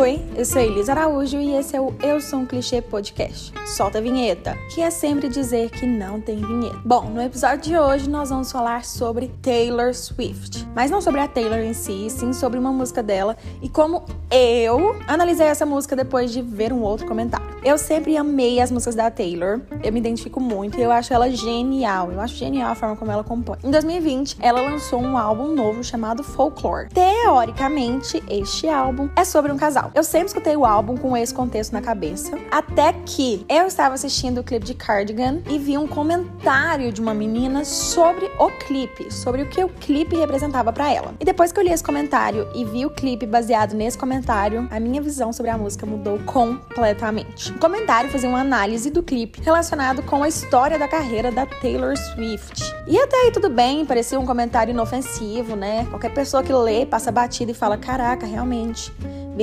[0.00, 3.52] Oi, eu sou Elisa Araújo e esse é o Eu Sou um Clichê Podcast.
[3.66, 6.78] Solta a vinheta, que é sempre dizer que não tem vinheta.
[6.84, 10.66] Bom, no episódio de hoje nós vamos falar sobre Taylor Swift.
[10.74, 14.96] Mas não sobre a Taylor em si, sim sobre uma música dela e como eu
[15.06, 17.50] analisei essa música depois de ver um outro comentário.
[17.62, 21.28] Eu sempre amei as músicas da Taylor, eu me identifico muito e eu acho ela
[21.30, 22.10] genial.
[22.10, 23.58] Eu acho genial a forma como ela compõe.
[23.62, 26.88] Em 2020, ela lançou um álbum novo chamado Folklore.
[26.88, 29.90] Teoricamente, este álbum é sobre um casal.
[29.94, 34.38] Eu sempre escutei o álbum com esse contexto na cabeça, até que eu estava assistindo
[34.38, 39.42] o clipe de Cardigan e vi um comentário de uma menina sobre o clipe, sobre
[39.42, 41.14] o que o clipe representava para ela.
[41.18, 44.78] E depois que eu li esse comentário e vi o clipe baseado nesse comentário, a
[44.78, 47.52] minha visão sobre a música mudou completamente.
[47.52, 51.96] O comentário fazia uma análise do clipe relacionado com a história da carreira da Taylor
[51.96, 52.62] Swift.
[52.86, 55.86] E até aí tudo bem, parecia um comentário inofensivo, né?
[55.88, 58.92] Qualquer pessoa que lê passa batida e fala: "Caraca, realmente"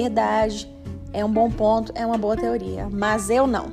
[0.01, 0.71] verdade,
[1.11, 2.87] é um bom ponto, é uma boa teoria.
[2.91, 3.71] Mas eu não.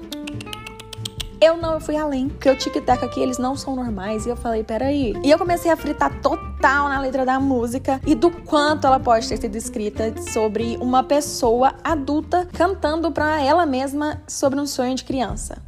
[1.38, 2.30] Eu não, eu fui além.
[2.30, 4.24] Porque o tic-tac aqui, eles não são normais.
[4.24, 5.14] E eu falei, peraí.
[5.22, 9.28] E eu comecei a fritar total na letra da música e do quanto ela pode
[9.28, 15.04] ter sido escrita sobre uma pessoa adulta cantando para ela mesma sobre um sonho de
[15.04, 15.58] criança.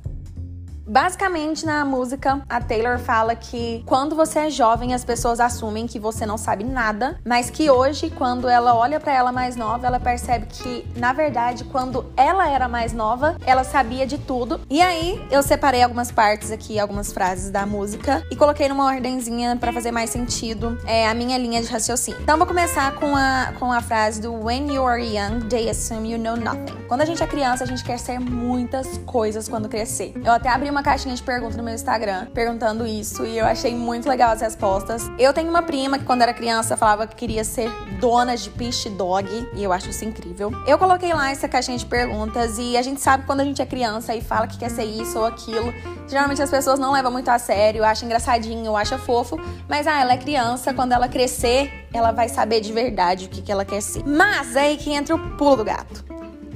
[0.87, 5.99] Basicamente, na música, a Taylor fala que quando você é jovem, as pessoas assumem que
[5.99, 9.99] você não sabe nada, mas que hoje, quando ela olha para ela mais nova, ela
[9.99, 14.61] percebe que, na verdade, quando ela era mais nova, ela sabia de tudo.
[14.71, 19.57] E aí, eu separei algumas partes aqui, algumas frases da música e coloquei numa ordenzinha
[19.57, 22.21] para fazer mais sentido é, a minha linha de raciocínio.
[22.23, 26.13] Então, vou começar com a, com a frase do When you are young, they assume
[26.13, 26.77] you know nothing.
[26.87, 30.13] Quando a gente é criança, a gente quer ser muitas coisas quando crescer.
[30.25, 33.75] Eu até abri uma caixinha de perguntas no meu Instagram perguntando isso e eu achei
[33.75, 35.11] muito legal as respostas.
[35.19, 38.85] Eu tenho uma prima que quando era criança falava que queria ser dona de Pish
[38.91, 40.53] Dog e eu acho isso incrível.
[40.67, 43.65] Eu coloquei lá essa caixinha de perguntas e a gente sabe quando a gente é
[43.65, 45.73] criança e fala que quer ser isso ou aquilo.
[46.07, 50.13] Geralmente as pessoas não levam muito a sério, acham engraçadinho, acham fofo, mas ah, ela
[50.13, 53.81] é criança, quando ela crescer, ela vai saber de verdade o que, que ela quer
[53.81, 54.07] ser.
[54.07, 56.05] Mas é aí que entra o pulo do gato.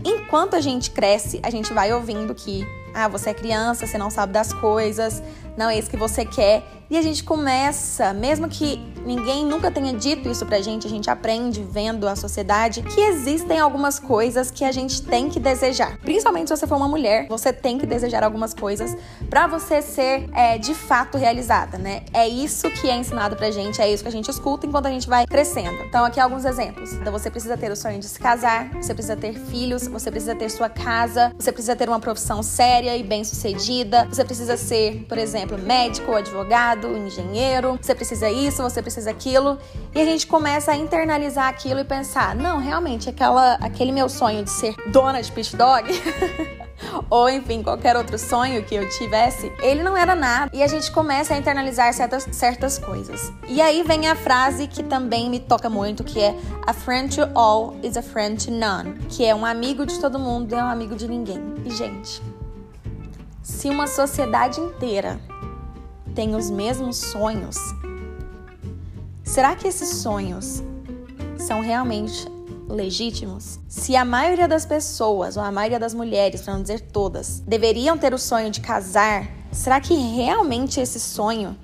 [0.04, 4.10] Enquanto a gente cresce, a gente vai ouvindo que ah, você é criança, você não
[4.10, 5.22] sabe das coisas,
[5.56, 6.64] não é isso que você quer.
[6.90, 11.08] E a gente começa, mesmo que ninguém nunca tenha dito isso pra gente, a gente
[11.08, 15.98] aprende vendo a sociedade que existem algumas coisas que a gente tem que desejar.
[15.98, 18.96] Principalmente se você for uma mulher, você tem que desejar algumas coisas
[19.28, 22.02] para você ser é, de fato realizada, né?
[22.12, 24.90] É isso que é ensinado pra gente, é isso que a gente escuta enquanto a
[24.90, 25.80] gente vai crescendo.
[25.84, 26.92] Então, aqui alguns exemplos.
[26.94, 30.34] Então, você precisa ter o sonho de se casar, você precisa ter filhos, você precisa
[30.34, 35.04] ter sua casa, você precisa ter uma profissão séria e bem sucedida, você precisa ser,
[35.08, 39.58] por exemplo, médico, advogado advogado, engenheiro, você precisa isso, você precisa aquilo.
[39.94, 44.42] E a gente começa a internalizar aquilo e pensar: não, realmente, aquela, aquele meu sonho
[44.42, 45.88] de ser dona de pit dog.
[47.10, 50.50] ou enfim, qualquer outro sonho que eu tivesse, ele não era nada.
[50.54, 53.32] E a gente começa a internalizar certas, certas coisas.
[53.48, 56.34] E aí vem a frase que também me toca muito, que é
[56.66, 58.94] A friend to all is a friend to none.
[59.08, 61.40] Que é um amigo de todo mundo é um amigo de ninguém.
[61.64, 62.22] E, gente,
[63.50, 65.20] se uma sociedade inteira
[66.14, 67.56] têm os mesmos sonhos,
[69.22, 70.62] será que esses sonhos
[71.36, 72.26] são realmente
[72.68, 73.58] legítimos?
[73.68, 77.98] Se a maioria das pessoas, ou a maioria das mulheres, para não dizer todas, deveriam
[77.98, 81.54] ter o sonho de casar, será que realmente esse sonho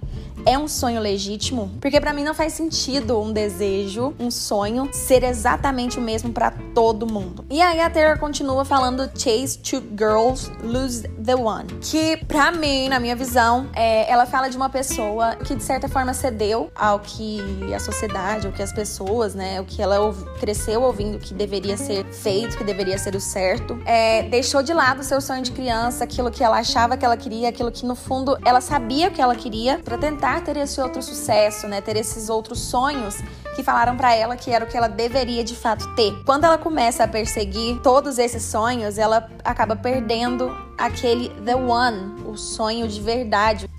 [0.44, 1.70] é um sonho legítimo?
[1.80, 6.53] Porque para mim não faz sentido um desejo, um sonho ser exatamente o mesmo para
[6.76, 7.42] todo mundo.
[7.48, 12.91] E aí a Taylor continua falando Chase two girls, lose the one, que para mim,
[12.91, 17.00] na minha visão, é, ela fala de uma pessoa que de certa forma cedeu ao
[17.00, 17.41] que
[17.75, 22.04] a sociedade, ao que as pessoas, né, o que ela cresceu ouvindo que deveria ser
[22.12, 26.04] feito, que deveria ser o certo, é, deixou de lado o seu sonho de criança,
[26.04, 29.34] aquilo que ela achava que ela queria, aquilo que no fundo ela sabia que ela
[29.34, 31.81] queria, para tentar ter esse outro sucesso, né?
[31.81, 33.16] Ter esses outros sonhos
[33.54, 36.12] que falaram para ela que era o que ela deveria de fato ter.
[36.27, 42.36] Quando ela começa a perseguir todos esses sonhos, ela acaba perdendo aquele the one, o
[42.36, 43.71] sonho de verdade,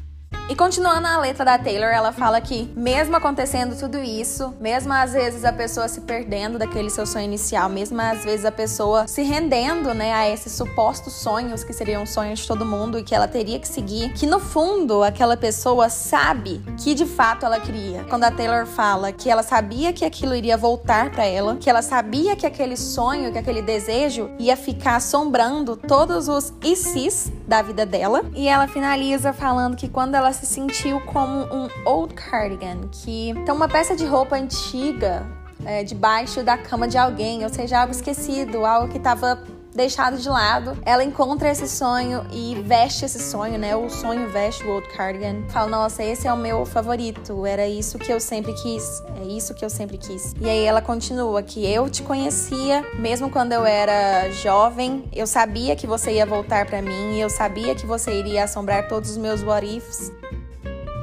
[0.49, 5.11] e continuando a letra da Taylor, ela fala que, mesmo acontecendo tudo isso, mesmo às
[5.11, 9.23] vezes a pessoa se perdendo daquele seu sonho inicial, mesmo às vezes a pessoa se
[9.23, 13.27] rendendo, né, a esses supostos sonhos que seriam sonhos de todo mundo e que ela
[13.27, 18.05] teria que seguir, que no fundo aquela pessoa sabe que de fato ela queria.
[18.05, 21.81] Quando a Taylor fala que ela sabia que aquilo iria voltar para ela, que ela
[21.81, 27.85] sabia que aquele sonho, que aquele desejo ia ficar assombrando todos os e da vida
[27.85, 33.29] dela, e ela finaliza falando que quando ela se sentiu como um old cardigan, que
[33.29, 35.25] então uma peça de roupa antiga
[35.65, 39.43] é, debaixo da cama de alguém, ou seja, algo esquecido, algo que estava
[39.77, 40.77] deixado de lado.
[40.83, 43.75] Ela encontra esse sonho e veste esse sonho, né?
[43.75, 45.43] O sonho veste o old cardigan.
[45.49, 47.45] Fala, nossa, esse é o meu favorito.
[47.45, 49.03] Era isso que eu sempre quis.
[49.21, 50.33] É isso que eu sempre quis.
[50.41, 55.07] E aí ela continua que eu te conhecia mesmo quando eu era jovem.
[55.13, 57.19] Eu sabia que você ia voltar para mim.
[57.19, 60.11] Eu sabia que você iria assombrar todos os meus what ifs.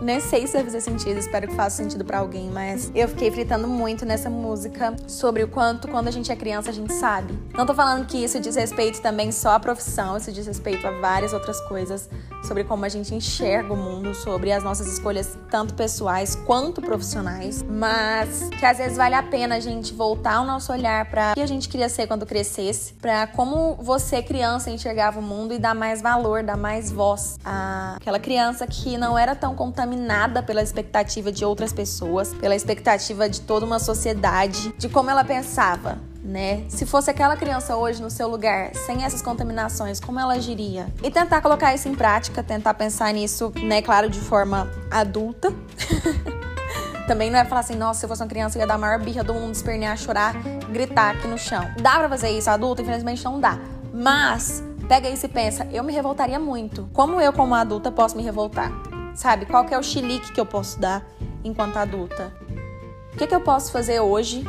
[0.02, 3.31] Nem sei se vai fazer sentido, espero que faça sentido para alguém, mas eu fiquei
[3.31, 7.38] fritando muito nessa música sobre o quanto quando a gente é criança a gente sabe.
[7.55, 10.91] Não tô falando que isso diz respeito também só à profissão, isso diz respeito a
[11.00, 12.08] várias outras coisas,
[12.44, 17.62] sobre como a gente enxerga o mundo, sobre as nossas escolhas, tanto pessoais quanto profissionais,
[17.62, 21.35] mas que às vezes vale a pena a gente voltar o nosso olhar para o
[21.35, 25.58] que a gente queria ser quando crescesse, para como você, criança, enxergava o mundo e
[25.58, 31.32] dar mais valor, dar mais voz àquela criança que não era tão contaminada pela expectativa
[31.32, 35.99] de outras pessoas, pela expectativa de toda uma sociedade, de como ela pensava.
[36.24, 36.64] Né?
[36.68, 40.86] Se fosse aquela criança hoje no seu lugar, sem essas contaminações, como ela agiria?
[41.02, 45.52] E tentar colocar isso em prática, tentar pensar nisso, né, claro, de forma adulta.
[47.06, 48.78] Também não é falar assim, nossa, se eu fosse uma criança, eu ia dar a
[48.78, 50.34] maior birra do mundo, espernear, chorar,
[50.72, 51.62] gritar aqui no chão.
[51.82, 52.80] Dá pra fazer isso adulto?
[52.80, 53.58] Infelizmente não dá.
[53.92, 56.88] Mas, pega isso e pensa, eu me revoltaria muito.
[56.94, 58.72] Como eu, como adulta, posso me revoltar?
[59.14, 59.44] Sabe?
[59.44, 61.04] Qual que é o chilique que eu posso dar
[61.44, 62.32] enquanto adulta?
[63.12, 64.42] O que, que eu posso fazer hoje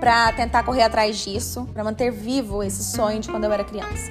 [0.00, 4.10] para tentar correr atrás disso, para manter vivo esse sonho de quando eu era criança?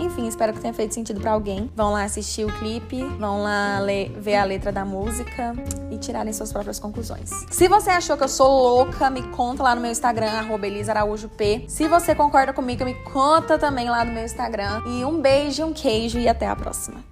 [0.00, 1.70] Enfim, espero que tenha feito sentido para alguém.
[1.74, 5.54] Vão lá assistir o clipe, vão lá ler, ver a letra da música
[5.90, 7.30] e tirarem suas próprias conclusões.
[7.50, 11.64] Se você achou que eu sou louca, me conta lá no meu Instagram, @elisaraújo_p.
[11.68, 14.82] Se você concorda comigo, me conta também lá no meu Instagram.
[14.86, 17.02] E um beijo, um queijo e até a próxima.